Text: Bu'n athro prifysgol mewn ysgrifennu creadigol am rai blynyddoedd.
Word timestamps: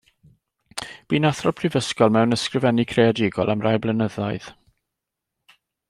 Bu'n 1.13 1.27
athro 1.29 1.53
prifysgol 1.59 2.15
mewn 2.17 2.35
ysgrifennu 2.37 2.87
creadigol 2.95 3.55
am 3.55 3.63
rai 3.67 3.75
blynyddoedd. 3.85 4.53